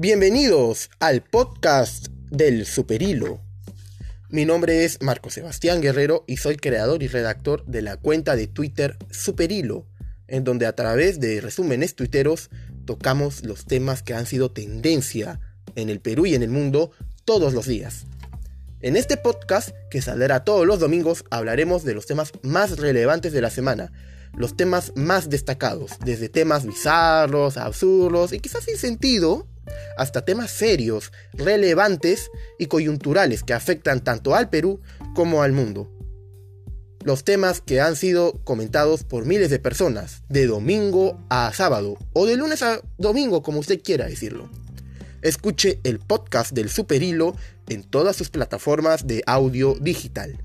Bienvenidos 0.00 0.90
al 1.00 1.24
podcast 1.24 2.06
del 2.30 2.66
Superhilo. 2.66 3.40
Mi 4.28 4.44
nombre 4.44 4.84
es 4.84 5.02
Marco 5.02 5.28
Sebastián 5.28 5.80
Guerrero 5.80 6.22
y 6.28 6.36
soy 6.36 6.54
creador 6.56 7.02
y 7.02 7.08
redactor 7.08 7.66
de 7.66 7.82
la 7.82 7.96
cuenta 7.96 8.36
de 8.36 8.46
Twitter 8.46 8.96
Superhilo, 9.10 9.88
en 10.28 10.44
donde 10.44 10.66
a 10.66 10.76
través 10.76 11.18
de 11.18 11.40
resúmenes 11.40 11.96
tuiteros 11.96 12.48
tocamos 12.84 13.44
los 13.44 13.64
temas 13.64 14.04
que 14.04 14.14
han 14.14 14.26
sido 14.26 14.52
tendencia 14.52 15.40
en 15.74 15.88
el 15.88 15.98
Perú 15.98 16.26
y 16.26 16.36
en 16.36 16.44
el 16.44 16.50
mundo 16.50 16.92
todos 17.24 17.52
los 17.52 17.66
días. 17.66 18.06
En 18.80 18.94
este 18.94 19.16
podcast, 19.16 19.70
que 19.90 20.00
saldrá 20.00 20.44
todos 20.44 20.64
los 20.64 20.78
domingos, 20.78 21.24
hablaremos 21.32 21.82
de 21.82 21.94
los 21.94 22.06
temas 22.06 22.30
más 22.42 22.78
relevantes 22.78 23.32
de 23.32 23.40
la 23.40 23.50
semana, 23.50 23.90
los 24.32 24.56
temas 24.56 24.92
más 24.94 25.28
destacados, 25.28 25.90
desde 26.04 26.28
temas 26.28 26.64
bizarros, 26.64 27.56
absurdos 27.56 28.32
y 28.32 28.38
quizás 28.38 28.62
sin 28.62 28.76
sentido, 28.76 29.48
hasta 29.96 30.24
temas 30.24 30.50
serios, 30.50 31.12
relevantes 31.34 32.30
y 32.58 32.66
coyunturales 32.66 33.42
que 33.42 33.54
afectan 33.54 34.02
tanto 34.02 34.34
al 34.34 34.50
Perú 34.50 34.80
como 35.14 35.42
al 35.42 35.52
mundo. 35.52 35.90
Los 37.04 37.24
temas 37.24 37.60
que 37.60 37.80
han 37.80 37.96
sido 37.96 38.32
comentados 38.44 39.04
por 39.04 39.24
miles 39.24 39.50
de 39.50 39.58
personas, 39.58 40.22
de 40.28 40.46
domingo 40.46 41.24
a 41.30 41.52
sábado, 41.54 41.96
o 42.12 42.26
de 42.26 42.36
lunes 42.36 42.62
a 42.62 42.80
domingo, 42.98 43.42
como 43.42 43.60
usted 43.60 43.80
quiera 43.82 44.06
decirlo. 44.06 44.50
Escuche 45.22 45.80
el 45.84 45.98
podcast 46.00 46.52
del 46.52 46.68
Super 46.70 47.02
Hilo 47.02 47.34
en 47.68 47.82
todas 47.82 48.16
sus 48.16 48.30
plataformas 48.30 49.06
de 49.06 49.22
audio 49.26 49.74
digital. 49.80 50.38